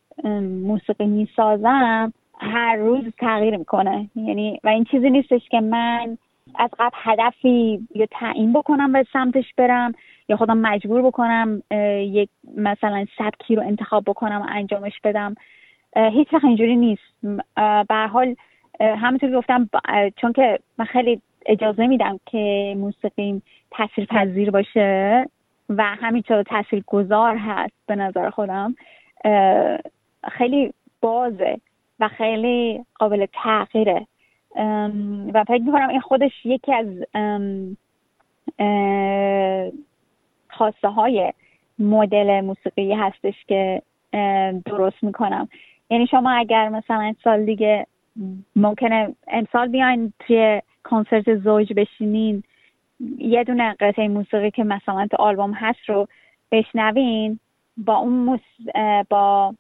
موسیقی 0.66 1.06
می‌سازم 1.06 2.12
هر 2.38 2.76
روز 2.76 3.04
تغییر 3.18 3.56
می‌کنه. 3.56 4.10
یعنی 4.16 4.60
و 4.64 4.68
این 4.68 4.84
چیزی 4.84 5.10
نیستش 5.10 5.48
که 5.48 5.60
من 5.60 6.18
از 6.54 6.70
قبل 6.78 6.96
هدفی 7.02 7.86
یا 7.94 8.06
تعیین 8.10 8.52
بکنم 8.52 8.92
به 8.92 9.06
سمتش 9.12 9.54
برم 9.56 9.92
یا 10.28 10.36
خودم 10.36 10.58
مجبور 10.58 11.02
بکنم 11.02 11.62
یک 12.00 12.28
مثلا 12.56 13.06
سبکی 13.18 13.56
رو 13.56 13.62
انتخاب 13.62 14.04
بکنم 14.04 14.42
و 14.42 14.46
انجامش 14.48 15.00
بدم. 15.04 15.34
هیچ 15.96 16.32
وقت 16.32 16.44
اینجوری 16.44 16.76
نیست. 16.76 17.02
به 17.88 18.08
حال 18.12 18.34
همونطور 18.80 19.30
گفتم 19.30 19.68
چون 20.16 20.32
که 20.32 20.58
من 20.78 20.84
خیلی 20.84 21.20
اجازه 21.46 21.86
میدم 21.86 22.20
که 22.26 22.74
موسیقی 22.78 23.42
تاثیر 23.70 24.06
پذیر 24.06 24.50
باشه 24.50 25.24
و 25.68 25.82
همینطور 25.82 26.42
تاثیر 26.42 26.84
گذار 26.86 27.36
هست 27.36 27.74
به 27.86 27.96
نظر 27.96 28.30
خودم 28.30 28.74
خیلی 30.32 30.72
بازه 31.00 31.60
و 32.00 32.08
خیلی 32.08 32.84
قابل 32.94 33.26
تغییره. 33.32 34.06
و 35.34 35.44
فکر 35.48 35.62
می‌کنم 35.62 35.88
این 35.88 36.00
خودش 36.00 36.32
یکی 36.44 36.72
از 36.74 36.86
خواسته 40.50 40.88
های 40.88 41.32
مدل 41.78 42.40
موسیقی 42.40 42.92
هستش 42.92 43.34
که 43.48 43.82
درست 44.64 45.02
می‌کنم. 45.02 45.48
یعنی 45.90 46.06
شما 46.06 46.30
اگر 46.30 46.68
مثلا 46.68 47.14
سال 47.24 47.44
دیگه 47.44 47.86
ممکنه 48.56 49.14
امسال 49.28 49.68
بیاین 49.68 50.12
توی 50.20 50.62
کنسرت 50.84 51.34
زوج 51.34 51.72
بشینین 51.72 52.42
یه 53.18 53.44
دونه 53.44 53.76
قطعه 53.80 54.08
موسیقی 54.08 54.50
که 54.50 54.64
مثلا 54.64 55.06
تو 55.06 55.16
آلبوم 55.16 55.52
هست 55.52 55.78
رو 55.86 56.08
بشنوین 56.52 57.38
با 57.76 57.96
اون 57.96 58.40
با 59.10 59.54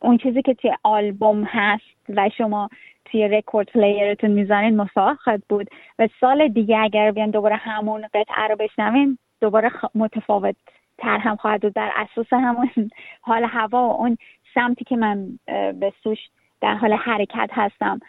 اون 0.00 0.18
چیزی 0.18 0.42
که 0.42 0.54
توی 0.54 0.72
آلبوم 0.82 1.44
هست 1.44 1.96
و 2.08 2.30
شما 2.38 2.68
توی 3.10 3.28
رکورد 3.28 3.66
پلیرتون 3.66 4.30
می‌زنین 4.30 4.76
مساوی 4.76 5.16
بود. 5.48 5.70
و 5.98 6.08
سال 6.20 6.48
دیگه 6.48 6.78
اگر 6.78 7.10
بیان 7.10 7.30
دوباره 7.30 7.56
همون 7.56 8.06
قطعه 8.14 8.48
رو 8.48 8.56
بشنوین 8.56 9.18
دوباره 9.40 9.70
متفاوت 9.94 10.56
تر 10.98 11.18
هم 11.18 11.36
خواهد 11.36 11.60
بود. 11.60 11.72
در 11.72 11.90
اساس 11.96 12.32
همون 12.32 12.70
حال 13.28 13.44
هوا 13.44 13.88
و 13.88 14.00
اون 14.00 14.18
سمتی 14.54 14.84
که 14.84 14.96
من 14.96 15.38
به 15.80 15.92
سوش 16.02 16.18
در 16.60 16.74
حال 16.74 16.92
حرکت 16.92 17.50
هستم. 17.52 18.00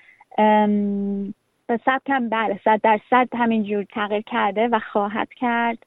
به 1.68 1.80
سبکم 1.86 2.30
بله 2.30 2.60
صد 2.64 2.82
درصد 2.84 3.28
همینجور 3.36 3.84
تغییر 3.84 4.22
کرده 4.22 4.68
و 4.68 4.80
خواهد 4.80 5.34
کرد. 5.34 5.78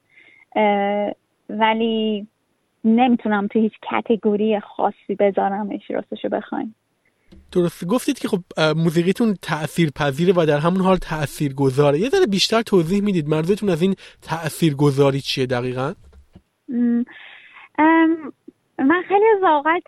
ولی 1.51 2.27
نمی‌تونم 2.85 3.47
تو 3.47 3.59
هیچ 3.59 3.73
کتگوری 3.91 4.61
خاصی 4.61 5.15
بذارمش 5.19 5.91
راستشو 5.91 6.29
بخواین 6.29 6.75
درست. 7.53 7.87
گفتید 7.87 8.19
که 8.19 8.29
خب 8.29 8.41
موسیقیتون 8.77 9.35
تأثیر 9.43 9.91
پذیره 9.91 10.33
و 10.37 10.47
در 10.47 10.59
همون 10.59 10.81
حال 10.81 10.97
تأثیر 10.97 11.55
گذاره 11.55 11.99
یه 11.99 12.09
ذره 12.09 12.27
بیشتر 12.27 12.63
توضیح 12.63 13.03
می‌دید 13.03 13.29
منظورتون 13.29 13.69
از 13.69 13.83
این 13.83 13.95
تأثیر 14.23 14.75
گذاری 14.75 15.21
چیه 15.21 15.47
دقیقا؟ 15.47 15.95
من 18.79 19.03
خیلی 19.09 19.25
اوقات 19.43 19.83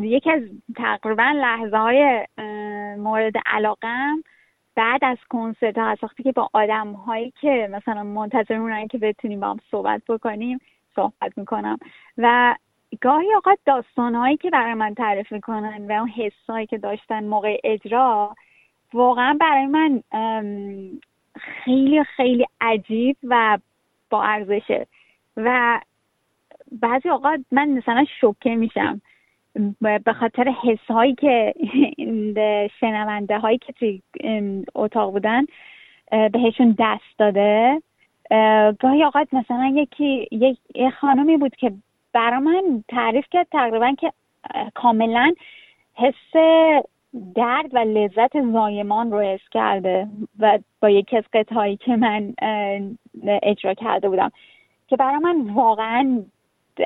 یکی 0.00 0.30
از 0.30 0.42
تقریبا 0.76 1.32
لحظه 1.36 1.76
های 1.76 2.26
مورد 2.98 3.32
علاقم 3.46 4.22
بعد 4.76 5.04
از 5.04 5.18
کنسرت 5.28 5.78
ها 5.78 5.96
وقتی 6.02 6.22
که 6.22 6.32
با 6.32 6.50
آدم 6.52 6.92
هایی 6.92 7.32
که 7.40 7.68
مثلا 7.72 8.02
منتظر 8.02 8.86
که 8.86 8.98
بتونیم 8.98 9.40
با 9.40 9.50
هم 9.50 9.58
صحبت 9.70 10.02
بکنیم 10.08 10.58
صحبت 10.96 11.38
می‌کنم. 11.38 11.78
و 12.18 12.54
گاهی 13.00 13.34
اوقات 13.34 13.58
داستانهایی 13.66 14.36
که 14.36 14.50
برای 14.50 14.74
من 14.74 14.94
تعریف 14.94 15.32
می‌کنن 15.32 15.86
و 15.88 15.92
اون 15.92 16.08
حسایی 16.08 16.66
که 16.66 16.78
داشتن 16.78 17.24
موقع 17.24 17.56
اجرا 17.64 18.36
واقعا 18.94 19.36
برای 19.40 19.66
من 19.66 20.02
خیلی 21.40 22.04
خیلی 22.04 22.46
عجیب 22.60 23.16
و 23.24 23.58
با 24.10 24.24
ارزشه. 24.24 24.86
و 25.36 25.80
بعضی 26.72 27.08
اوقات 27.08 27.40
من 27.50 27.68
مثلا 27.68 28.04
شوکه 28.20 28.54
میشم. 28.54 29.00
به 29.80 30.12
خاطر 30.20 30.48
حس 30.48 30.90
هایی 30.90 31.14
که 31.14 31.54
شنونده 32.80 33.38
هایی 33.38 33.58
که 33.58 33.72
توی 33.72 34.02
اتاق 34.74 35.12
بودن 35.12 35.46
بهشون 36.32 36.76
دست 36.78 37.18
داده. 37.18 37.82
گاهی 38.80 39.04
اوقات 39.04 39.34
مثلا 39.34 39.72
یکی 39.74 40.28
یک 40.32 40.58
خانمی 41.00 41.36
بود 41.36 41.56
که 41.56 41.72
برای 42.12 42.38
من 42.38 42.84
تعریف 42.88 43.24
کرد 43.30 43.46
تقریبا 43.52 43.94
که 43.98 44.12
کاملا 44.74 45.34
حس 45.94 46.36
درد 47.34 47.74
و 47.74 47.78
لذت 47.78 48.52
زایمان 48.52 49.10
رو 49.10 49.20
حس 49.20 49.48
کرده 49.50 50.08
و 50.38 50.58
با 50.80 50.90
یکی 50.90 51.16
از 51.16 51.24
قطعهایی 51.32 51.76
که 51.76 51.96
من 51.96 52.34
اجرا 53.42 53.74
کرده 53.74 54.08
بودم. 54.08 54.32
که 54.88 54.96
برای 54.96 55.18
من 55.18 55.50
واقعا 55.50 56.22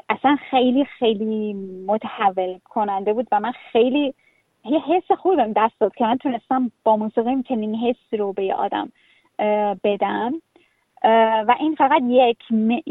اصلا 0.09 0.37
خیلی 0.51 0.85
خیلی 0.85 1.53
متحول 1.87 2.59
کننده 2.65 3.13
بود 3.13 3.29
و 3.33 3.41
من 3.41 3.53
خیلی 3.73 4.15
یه 4.65 4.79
حس 4.79 5.03
بهم 5.25 5.53
دست 5.53 5.81
داد 5.81 5.95
که 5.95 6.05
من 6.05 6.17
تونستم 6.17 6.71
با 6.85 6.97
موسیقی 6.97 7.43
چنین 7.43 7.75
حس 7.75 8.21
رو 8.21 8.33
به 8.33 8.55
آدم 8.55 8.93
بدم. 9.85 10.33
و 11.47 11.55
این 11.61 11.75
فقط 11.75 12.03
یک 12.09 12.38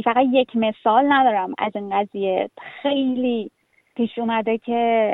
فقط 0.03 0.25
یک 0.31 0.55
مثال 0.55 1.13
ندارم 1.13 1.53
از 1.57 1.71
این 1.75 1.89
قضیه. 1.89 2.49
خیلی 2.81 3.51
پیش 3.95 4.17
اومده 4.17 4.57
که 4.57 5.13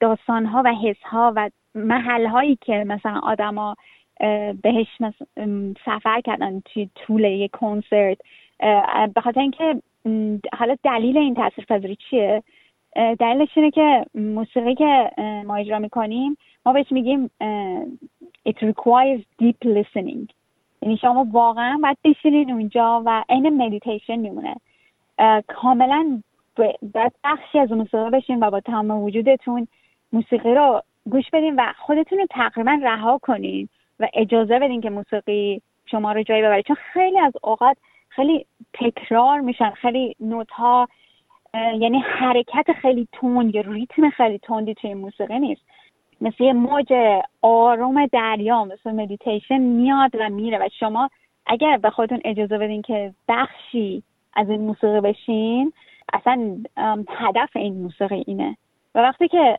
داستان 0.00 0.46
ها 0.46 0.62
و 0.64 0.74
حس 0.74 1.02
ها 1.04 1.32
و 1.36 1.50
محل 1.74 2.26
هایی 2.26 2.58
که 2.60 2.84
مثلا 2.86 3.20
آدما 3.22 3.76
بهش 4.62 4.86
سفر 5.84 6.20
کردن 6.20 6.60
توی 6.60 6.88
طول 6.94 7.24
یک 7.24 7.50
کنسرت 7.50 8.18
به 9.14 9.20
خاطر 9.22 9.40
اینکه 9.40 9.82
حالا 10.52 10.76
دلیل 10.82 11.18
این 11.18 11.34
تاثیر 11.34 11.64
پذیری 11.64 11.96
چیه؟ 12.10 12.42
دلیلش 13.18 13.48
اینه 13.54 13.70
که 13.70 14.06
موسیقی 14.14 14.74
که 14.74 15.10
ما 15.46 15.56
اجرا 15.56 15.78
می‌کنیم 15.78 16.36
ما 16.66 16.72
بهش 16.72 16.92
میگیم 16.92 17.30
it 18.48 18.56
requires 18.62 19.20
deep 19.42 19.64
listening. 19.64 20.43
یعنی 20.84 20.96
شما 20.96 21.26
واقعا 21.32 21.78
باید 21.82 21.98
بشینین 22.04 22.50
اونجا 22.50 23.02
و 23.06 23.24
عین 23.28 23.62
مدیتیشن 23.62 24.16
میمونه 24.16 24.56
کاملا 25.48 26.22
باید 26.94 27.12
بخشی 27.24 27.58
از 27.58 27.72
موسیقی 27.72 28.10
بشین 28.10 28.40
و 28.40 28.50
با 28.50 28.60
تمام 28.60 28.90
وجودتون 28.90 29.68
موسیقی 30.12 30.54
رو 30.54 30.82
گوش 31.10 31.24
بدین 31.32 31.56
و 31.56 31.72
خودتون 31.78 32.18
رو 32.18 32.26
تقریبا 32.30 32.78
رها 32.82 33.18
کنین 33.18 33.68
و 34.00 34.08
اجازه 34.14 34.58
بدین 34.58 34.80
که 34.80 34.90
موسیقی 34.90 35.62
شما 35.86 36.12
رو 36.12 36.22
جایی 36.22 36.42
ببره 36.42 36.62
چون 36.62 36.76
خیلی 36.92 37.18
از 37.18 37.32
اوقات 37.42 37.76
خیلی 38.08 38.46
تکرار 38.74 39.40
میشن 39.40 39.70
خیلی 39.70 40.16
نوت 40.20 40.50
ها 40.50 40.88
یعنی 41.54 41.98
حرکت 41.98 42.72
خیلی 42.82 43.08
تند 43.12 43.54
یا 43.54 43.60
ریتم 43.60 44.10
خیلی 44.10 44.38
تندی 44.38 44.74
توی 44.74 44.94
موسیقی 44.94 45.38
نیست. 45.38 45.62
مثل 46.20 46.44
یه 46.44 46.52
موج 46.52 46.92
آروم 47.42 48.06
دریا 48.06 48.64
مثل 48.64 48.90
مدیتیشن 48.90 49.58
میاد 49.58 50.10
و 50.20 50.28
میره. 50.28 50.58
و 50.58 50.68
شما 50.80 51.10
اگر 51.46 51.76
به 51.76 51.90
خودتون 51.90 52.20
اجازه 52.24 52.58
بدین 52.58 52.82
که 52.82 53.14
بخشی 53.28 54.02
از 54.36 54.50
این 54.50 54.60
موسیقی 54.60 55.00
بشین 55.00 55.72
اصلا 56.12 56.56
هدف 57.08 57.56
این 57.56 57.82
موسیقی 57.82 58.24
اینه. 58.26 58.56
و 58.94 58.98
وقتی 58.98 59.28
که 59.28 59.58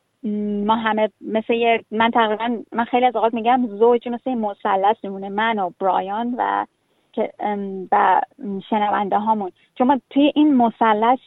ما 0.65 0.75
همه 0.75 1.09
مثل 1.21 1.53
یه 1.53 1.83
من 1.91 2.11
تقریبا 2.11 2.57
من 2.71 2.83
خیلی 2.83 3.05
از 3.05 3.15
اوقات 3.15 3.33
میگم 3.33 3.67
زوج 3.67 4.07
مثل 4.07 4.33
مثلث 4.33 4.97
میمونه. 5.03 5.29
من 5.29 5.59
و 5.59 5.71
برایان 5.79 6.35
و 6.37 6.65
و 7.91 8.21
شنونده 8.69 9.17
هامون. 9.17 9.51
چون 9.75 9.87
ما 9.87 9.99
توی 10.09 10.31
این 10.35 10.53
مثلث 10.53 11.19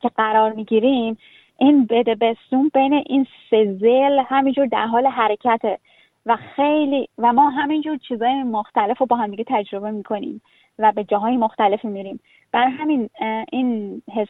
که 0.00 0.08
قرار 0.08 0.52
می‌گیریم 0.52 1.18
این 1.60 1.86
بده 1.86 2.14
بستون 2.14 2.70
بین 2.74 2.92
این 2.92 3.26
سه 3.50 3.72
زل 3.80 4.22
همینجور 4.28 4.66
در 4.66 4.86
حال 4.86 5.06
حرکته. 5.06 5.78
و 6.26 6.36
خیلی 6.36 7.08
و 7.18 7.32
ما 7.32 7.50
همینجور 7.50 7.96
چیزای 7.96 8.42
مختلف 8.42 8.98
رو 8.98 9.06
با 9.06 9.16
هم 9.16 9.30
دیگه 9.30 9.44
تجربه 9.46 9.90
می‌کنیم 9.90 10.42
و 10.78 10.92
به 10.92 11.04
جاهای 11.04 11.36
مختلفی 11.36 11.88
میریم 11.88 12.20
بر 12.52 12.66
همین 12.66 13.10
این 13.52 14.02
حس 14.14 14.28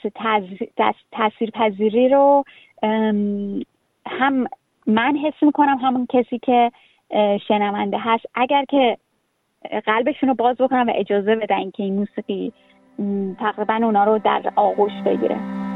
تاثیر 1.12 1.50
پذیری 1.50 2.08
رو 2.08 2.44
هم 4.06 4.46
من 4.86 5.16
حس 5.16 5.42
می‌کنم 5.42 5.78
همون 5.82 6.06
کسی 6.06 6.38
که 6.38 6.72
شنونده 7.48 7.98
هست. 8.00 8.26
اگر 8.34 8.64
که 8.64 8.96
قلبشون 9.86 10.28
رو 10.28 10.34
باز 10.34 10.56
بکنم 10.56 10.88
و 10.88 10.92
اجازه 10.94 11.36
بدن 11.36 11.70
که 11.70 11.82
این 11.82 11.94
موسیقی 11.94 12.52
تقریبا 13.38 13.74
اونا 13.74 14.04
رو 14.04 14.18
در 14.18 14.52
آغوش 14.56 14.92
بگیره. 15.06 15.69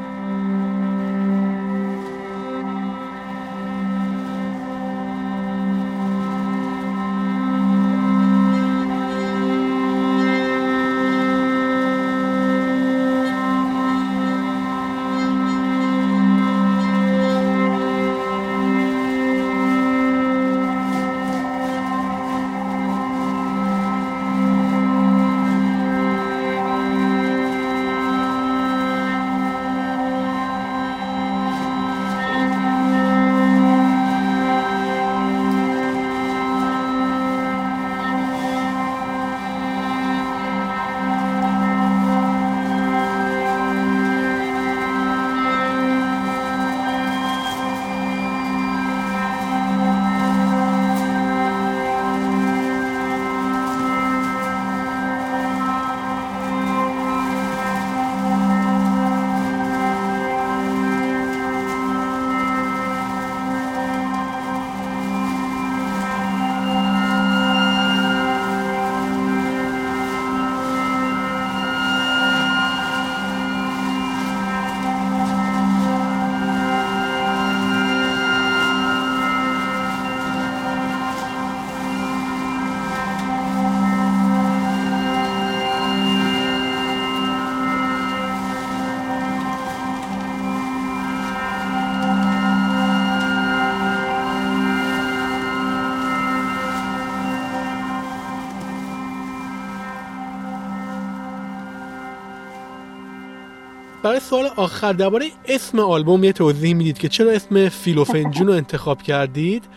برای 104.05 104.21
سوال 104.21 104.45
آخر 104.57 104.93
درباره 104.93 105.25
اسم 105.49 105.79
آلبوم 105.79 106.25
یه 106.25 106.33
توضیح 106.33 106.75
می‌دید 106.75 106.99
که 106.99 107.09
چرا 107.09 107.31
اسم 107.31 107.69
فیلوفنجون 107.69 108.47
رو 108.47 108.53
انتخاب 108.53 109.03
کردید 109.03 109.69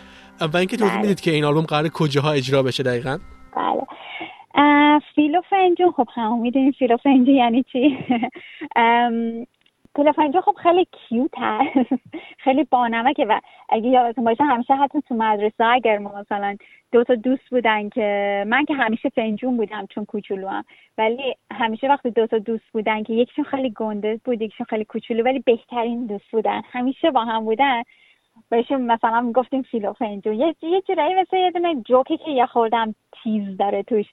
و 0.53 0.57
اینکه 0.57 0.77
توضیح 0.77 0.93
بله. 0.93 1.01
می‌دید 1.01 1.21
که 1.21 1.31
این 1.31 1.43
آلبوم 1.43 1.65
قرار 1.65 1.87
کجاها 1.87 2.31
اجرا 2.31 2.63
بشه 2.63 2.83
دقیقا؟ 2.83 3.17
بله. 3.55 3.87
فیلوفنجون 5.15 5.91
خب 5.91 6.07
همون 6.13 6.39
می‌دونیم 6.39 6.71
فیلوفنجون 6.71 7.35
یعنی 7.35 7.65
چی؟ 7.71 7.97
فیلوفنجون 9.97 10.41
خب 10.41 10.55
خیلی 10.63 10.87
کیوت 10.91 11.31
هست 11.37 11.89
خیلی 12.43 12.63
بانمکه 12.63 13.25
و 13.25 13.39
اگه 13.69 13.87
یادتون 13.87 14.23
باشه 14.23 14.43
همیشه 14.43 14.75
حتی 14.75 15.01
تو 15.01 15.15
مدرسه 15.15 15.63
اگر 15.63 15.97
مثلا 15.97 16.57
دو 16.91 17.03
تا 17.03 17.15
دوست 17.15 17.49
بودن 17.49 17.89
که 17.89 18.43
من 18.47 18.65
که 18.65 18.73
همیشه 18.73 19.09
فنجون 19.09 19.57
بودم 19.57 19.85
چون 19.85 20.05
کوچولو 20.05 20.47
هم 20.47 20.63
ولی 20.97 21.35
همیشه 21.51 21.87
وقتی 21.87 22.11
دو 22.11 22.27
تا 22.27 22.37
دوست 22.37 22.63
بودن 22.73 23.03
که 23.03 23.13
یکیشون 23.13 23.45
خیلی 23.45 23.69
گنده 23.69 24.19
بود 24.25 24.41
یکیشون 24.41 24.65
خیلی 24.69 24.85
کوچولو 24.85 25.23
ولی 25.23 25.39
بهترین 25.39 26.05
دوست 26.05 26.31
بودن. 26.31 26.61
همیشه 26.71 27.11
با 27.11 27.25
هم 27.25 27.45
بودن. 27.45 27.83
بهشون 28.49 28.81
مثلا 28.81 29.31
گفتیم 29.35 29.61
فیلو 29.61 29.93
فنجون. 29.93 30.33
یه 30.33 30.55
یه 30.61 30.81
جورایی 30.81 31.15
مثل 31.15 31.37
یه 31.37 31.51
دونه 31.51 31.75
جوکی 31.75 32.17
که 32.17 32.31
یه 32.31 32.45
خوردم 32.45 32.95
تیز 33.23 33.57
داره 33.57 33.83
توش. 33.83 34.05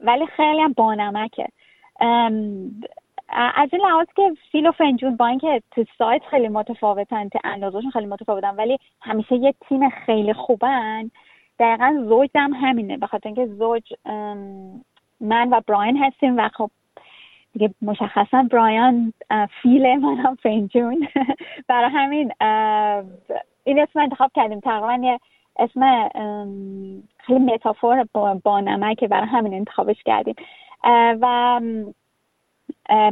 ولی 0.00 0.26
خیلی 0.26 0.60
هم 0.60 0.72
بانمکه. 0.72 1.48
از 3.28 3.68
این 3.72 3.82
لحاظ 3.82 4.06
که 4.16 4.32
فیل 4.52 4.66
و 4.66 4.72
فنجون 4.72 5.16
با 5.16 5.26
اینکه 5.26 5.62
تو 5.70 5.84
سایت 5.98 6.22
خیلی 6.30 6.48
متفاوتن 6.48 7.28
تو 7.28 7.38
اندازهشون 7.44 7.90
خیلی 7.90 8.06
متفاوتن 8.06 8.56
ولی 8.56 8.78
همیشه 9.00 9.34
یه 9.34 9.54
تیم 9.68 9.90
خیلی 9.90 10.32
خوبن 10.32 11.10
دقیقا 11.58 12.04
زوج 12.08 12.30
هم 12.34 12.52
همینه. 12.52 12.96
به 12.96 13.06
خاطر 13.06 13.28
اینکه 13.28 13.46
زوج 13.46 13.92
من 15.20 15.48
و 15.50 15.60
براین 15.66 15.96
هستیم 15.96 16.36
و 16.38 16.48
خب 16.48 16.70
دیگه 17.52 17.74
مشخصا 17.82 18.42
برایان 18.50 19.12
فیل 19.62 19.96
من 19.96 20.16
هم 20.16 20.34
فنجون. 20.34 21.08
برای 21.68 21.90
همین 21.90 22.32
این 23.64 23.78
اسم 23.78 23.98
انتخاب 23.98 24.30
کردیم. 24.34 24.60
تقریبا 24.60 25.06
یه 25.06 25.20
اسم 25.58 26.08
خیلی 27.18 27.38
متافور 27.38 28.04
با 28.44 28.60
نمک 28.60 29.04
برای 29.04 29.26
همین 29.26 29.54
انتخابش 29.54 30.02
کردیم. 30.04 30.34
و 31.20 31.60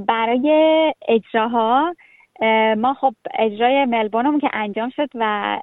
برای 0.07 0.95
اجراها 1.09 1.95
ما 2.77 2.95
خب 3.01 3.15
اجرای 3.39 3.85
ملبورنمون 3.85 4.41
که 4.41 4.51
انجام 4.53 4.91
شد 4.91 5.09
و 5.15 5.59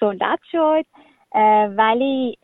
سولدت 0.00 0.38
شد 0.52 0.84
ولی 1.76 2.38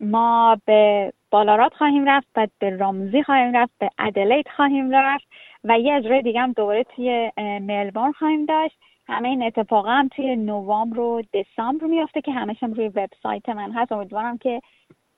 ما 0.00 0.56
به 0.66 1.12
بالارات 1.30 1.74
خواهیم 1.74 2.08
رفت 2.08 2.26
بعد 2.34 2.50
به 2.58 2.76
رامزی 2.76 3.22
خواهیم 3.22 3.56
رفت 3.56 3.72
به 3.78 3.90
ادلیت 3.98 4.48
خواهیم 4.56 4.90
رفت 4.90 5.28
و 5.64 5.78
یه 5.78 5.94
اجرای 5.94 6.22
دیگه 6.22 6.40
هم 6.40 6.52
دوباره 6.52 6.84
توی 6.84 7.32
ملبورن 7.38 8.12
خواهیم 8.12 8.46
داشت. 8.46 8.78
همه 9.08 9.28
این 9.28 9.42
اتفاقا 9.42 9.90
هم 9.90 10.08
توی 10.08 10.36
نوامبر 10.36 10.98
و 10.98 11.22
دسامبر 11.34 11.86
میافته 11.86 12.20
که 12.20 12.32
همش 12.32 12.62
هم 12.62 12.72
روی 12.72 12.88
وبسایت 12.88 13.48
من 13.48 13.72
هست. 13.72 13.92
امیدوارم 13.92 14.38
که 14.38 14.60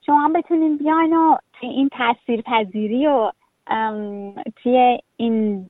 شما 0.05 0.19
هم 0.19 0.33
بتونین 0.33 0.77
بیاین 0.77 1.13
و 1.13 1.37
این 1.61 1.89
تاثیر 1.89 2.41
پذیری 2.41 3.07
و 3.07 3.31
توی 4.55 4.99
این 5.17 5.69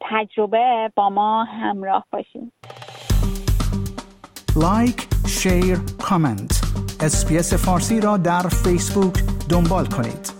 تجربه 0.00 0.92
با 0.96 1.10
ما 1.10 1.44
همراه 1.44 2.06
باشین. 2.12 2.52
like، 4.56 5.08
share، 5.28 5.78
comment 6.02 6.60
SBS 7.00 7.54
فارسی 7.54 8.00
را 8.00 8.16
در 8.16 8.42
فیسبوک 8.42 9.14
دنبال 9.50 9.86
کنید. 9.86 10.39